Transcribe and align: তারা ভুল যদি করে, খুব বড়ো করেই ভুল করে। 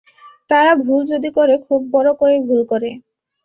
তারা 0.49 0.71
ভুল 0.83 1.01
যদি 1.11 1.29
করে, 1.37 1.53
খুব 1.65 1.81
বড়ো 1.93 2.13
করেই 2.19 2.41
ভুল 2.47 2.61
করে। 2.71 2.89